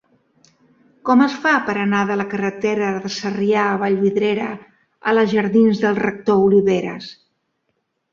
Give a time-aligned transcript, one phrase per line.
[1.07, 4.47] Com es fa per anar de la carretera de Sarrià a Vallvidrera
[5.11, 7.11] a la jardins del Rector Oliveras?